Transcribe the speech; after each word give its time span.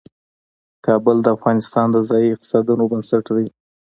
کابل 0.85 1.17
د 1.23 1.27
افغانستان 1.37 1.87
د 1.91 1.97
ځایي 2.09 2.27
اقتصادونو 2.31 2.83
بنسټ 2.91 3.25
دی. 3.35 3.47